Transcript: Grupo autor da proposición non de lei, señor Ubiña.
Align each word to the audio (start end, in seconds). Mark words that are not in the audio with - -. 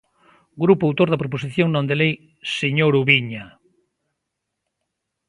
Grupo 0.63 0.83
autor 0.89 1.07
da 1.09 1.21
proposición 1.23 1.67
non 1.71 1.87
de 1.89 1.95
lei, 2.01 2.13
señor 2.59 2.91
Ubiña. 3.01 3.45